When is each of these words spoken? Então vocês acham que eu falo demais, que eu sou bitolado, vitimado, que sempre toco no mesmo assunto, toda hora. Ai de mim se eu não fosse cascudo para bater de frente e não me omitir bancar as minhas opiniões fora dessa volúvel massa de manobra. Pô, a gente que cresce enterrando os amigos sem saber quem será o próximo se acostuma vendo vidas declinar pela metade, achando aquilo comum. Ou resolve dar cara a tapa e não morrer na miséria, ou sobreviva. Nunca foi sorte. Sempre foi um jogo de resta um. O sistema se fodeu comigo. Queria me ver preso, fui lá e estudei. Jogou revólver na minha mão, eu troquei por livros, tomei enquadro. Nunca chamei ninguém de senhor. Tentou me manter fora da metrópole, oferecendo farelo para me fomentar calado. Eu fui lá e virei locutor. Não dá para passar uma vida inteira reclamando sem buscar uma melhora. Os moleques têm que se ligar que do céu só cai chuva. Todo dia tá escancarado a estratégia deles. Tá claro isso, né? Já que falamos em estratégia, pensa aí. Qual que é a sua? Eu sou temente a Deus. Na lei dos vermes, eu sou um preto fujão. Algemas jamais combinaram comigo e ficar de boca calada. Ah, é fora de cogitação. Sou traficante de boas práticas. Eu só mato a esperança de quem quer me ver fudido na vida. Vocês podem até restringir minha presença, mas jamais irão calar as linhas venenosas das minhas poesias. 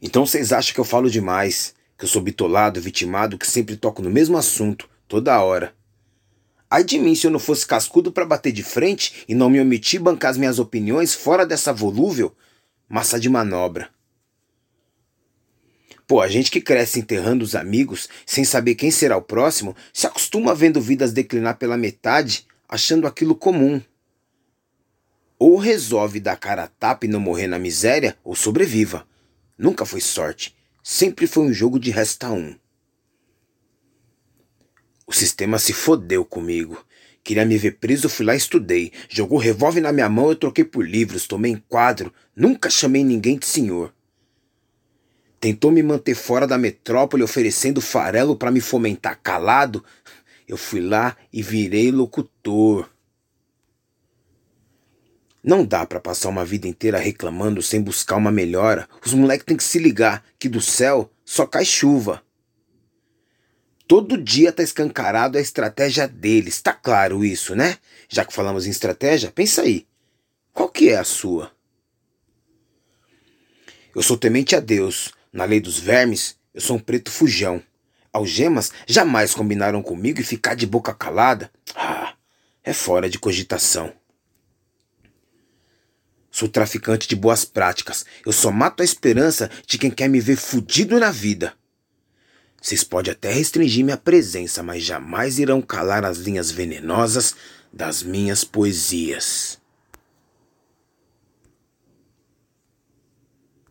Então 0.00 0.24
vocês 0.24 0.52
acham 0.52 0.74
que 0.74 0.80
eu 0.80 0.84
falo 0.84 1.10
demais, 1.10 1.74
que 1.96 2.04
eu 2.04 2.08
sou 2.08 2.22
bitolado, 2.22 2.80
vitimado, 2.80 3.36
que 3.36 3.46
sempre 3.46 3.76
toco 3.76 4.02
no 4.02 4.10
mesmo 4.10 4.36
assunto, 4.36 4.88
toda 5.06 5.42
hora. 5.42 5.74
Ai 6.70 6.84
de 6.84 6.98
mim 6.98 7.14
se 7.14 7.26
eu 7.26 7.30
não 7.30 7.38
fosse 7.38 7.66
cascudo 7.66 8.12
para 8.12 8.26
bater 8.26 8.52
de 8.52 8.62
frente 8.62 9.24
e 9.26 9.34
não 9.34 9.48
me 9.48 9.60
omitir 9.60 10.00
bancar 10.00 10.30
as 10.30 10.36
minhas 10.36 10.58
opiniões 10.58 11.14
fora 11.14 11.46
dessa 11.46 11.72
volúvel 11.72 12.34
massa 12.88 13.18
de 13.18 13.28
manobra. 13.28 13.90
Pô, 16.06 16.22
a 16.22 16.28
gente 16.28 16.50
que 16.50 16.60
cresce 16.60 17.00
enterrando 17.00 17.44
os 17.44 17.54
amigos 17.54 18.08
sem 18.24 18.42
saber 18.42 18.74
quem 18.74 18.90
será 18.90 19.16
o 19.16 19.22
próximo 19.22 19.76
se 19.92 20.06
acostuma 20.06 20.54
vendo 20.54 20.80
vidas 20.80 21.12
declinar 21.12 21.58
pela 21.58 21.76
metade, 21.76 22.46
achando 22.66 23.06
aquilo 23.06 23.34
comum. 23.34 23.80
Ou 25.38 25.58
resolve 25.58 26.18
dar 26.18 26.36
cara 26.36 26.64
a 26.64 26.68
tapa 26.68 27.04
e 27.04 27.08
não 27.08 27.20
morrer 27.20 27.46
na 27.46 27.58
miséria, 27.58 28.16
ou 28.24 28.34
sobreviva. 28.34 29.06
Nunca 29.58 29.84
foi 29.84 30.00
sorte. 30.00 30.56
Sempre 30.84 31.26
foi 31.26 31.42
um 31.42 31.52
jogo 31.52 31.80
de 31.80 31.90
resta 31.90 32.30
um. 32.30 32.56
O 35.04 35.12
sistema 35.12 35.58
se 35.58 35.72
fodeu 35.72 36.24
comigo. 36.24 36.84
Queria 37.24 37.44
me 37.44 37.58
ver 37.58 37.72
preso, 37.72 38.08
fui 38.08 38.24
lá 38.24 38.34
e 38.34 38.38
estudei. 38.38 38.92
Jogou 39.08 39.38
revólver 39.38 39.80
na 39.80 39.92
minha 39.92 40.08
mão, 40.08 40.30
eu 40.30 40.36
troquei 40.36 40.64
por 40.64 40.88
livros, 40.88 41.26
tomei 41.26 41.52
enquadro. 41.52 42.12
Nunca 42.36 42.70
chamei 42.70 43.02
ninguém 43.02 43.36
de 43.36 43.46
senhor. 43.46 43.92
Tentou 45.40 45.70
me 45.70 45.82
manter 45.82 46.14
fora 46.14 46.46
da 46.46 46.56
metrópole, 46.56 47.22
oferecendo 47.22 47.80
farelo 47.80 48.36
para 48.36 48.50
me 48.50 48.60
fomentar 48.60 49.20
calado. 49.22 49.84
Eu 50.46 50.56
fui 50.56 50.80
lá 50.80 51.16
e 51.32 51.42
virei 51.42 51.90
locutor. 51.90 52.88
Não 55.48 55.64
dá 55.64 55.86
para 55.86 55.98
passar 55.98 56.28
uma 56.28 56.44
vida 56.44 56.68
inteira 56.68 56.98
reclamando 56.98 57.62
sem 57.62 57.80
buscar 57.80 58.16
uma 58.16 58.30
melhora. 58.30 58.86
Os 59.02 59.14
moleques 59.14 59.46
têm 59.46 59.56
que 59.56 59.64
se 59.64 59.78
ligar 59.78 60.22
que 60.38 60.46
do 60.46 60.60
céu 60.60 61.10
só 61.24 61.46
cai 61.46 61.64
chuva. 61.64 62.22
Todo 63.86 64.22
dia 64.22 64.52
tá 64.52 64.62
escancarado 64.62 65.38
a 65.38 65.40
estratégia 65.40 66.06
deles. 66.06 66.60
Tá 66.60 66.74
claro 66.74 67.24
isso, 67.24 67.56
né? 67.56 67.78
Já 68.10 68.26
que 68.26 68.34
falamos 68.34 68.66
em 68.66 68.70
estratégia, 68.70 69.32
pensa 69.32 69.62
aí. 69.62 69.86
Qual 70.52 70.68
que 70.68 70.90
é 70.90 70.98
a 70.98 71.04
sua? 71.04 71.50
Eu 73.96 74.02
sou 74.02 74.18
temente 74.18 74.54
a 74.54 74.60
Deus. 74.60 75.14
Na 75.32 75.46
lei 75.46 75.60
dos 75.60 75.78
vermes, 75.78 76.36
eu 76.52 76.60
sou 76.60 76.76
um 76.76 76.78
preto 76.78 77.10
fujão. 77.10 77.62
Algemas 78.12 78.70
jamais 78.86 79.32
combinaram 79.32 79.82
comigo 79.82 80.20
e 80.20 80.24
ficar 80.24 80.54
de 80.54 80.66
boca 80.66 80.92
calada. 80.92 81.50
Ah, 81.74 82.12
é 82.62 82.74
fora 82.74 83.08
de 83.08 83.18
cogitação. 83.18 83.94
Sou 86.38 86.48
traficante 86.48 87.08
de 87.08 87.16
boas 87.16 87.44
práticas. 87.44 88.06
Eu 88.24 88.30
só 88.30 88.52
mato 88.52 88.80
a 88.80 88.84
esperança 88.84 89.50
de 89.66 89.76
quem 89.76 89.90
quer 89.90 90.08
me 90.08 90.20
ver 90.20 90.36
fudido 90.36 90.96
na 91.00 91.10
vida. 91.10 91.52
Vocês 92.62 92.84
podem 92.84 93.12
até 93.12 93.32
restringir 93.32 93.84
minha 93.84 93.96
presença, 93.96 94.62
mas 94.62 94.84
jamais 94.84 95.40
irão 95.40 95.60
calar 95.60 96.04
as 96.04 96.18
linhas 96.18 96.52
venenosas 96.52 97.34
das 97.72 98.04
minhas 98.04 98.44
poesias. 98.44 99.58